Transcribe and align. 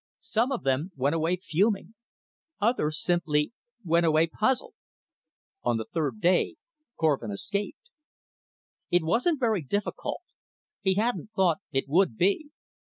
Some 0.25 0.51
of 0.51 0.63
them 0.63 0.91
went 0.95 1.13
away 1.13 1.35
fuming. 1.37 1.93
Others 2.59 3.03
simply 3.03 3.53
went 3.85 4.03
away, 4.03 4.25
puzzled. 4.25 4.73
On 5.61 5.77
the 5.77 5.85
third 5.85 6.19
day 6.19 6.55
Korvin 6.99 7.29
escaped. 7.29 7.91
It 8.89 9.03
wasn't 9.03 9.39
very 9.39 9.61
difficult; 9.61 10.21
he 10.81 10.95
hadn't 10.95 11.29
thought 11.35 11.59
it 11.71 11.85
would 11.87 12.17
be. 12.17 12.49